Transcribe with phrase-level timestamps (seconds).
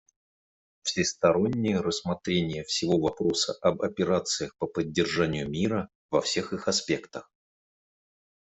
[0.81, 7.29] Всестороннее рассмотрение всего вопроса об операциях по поддержанию мира во всех их аспектах.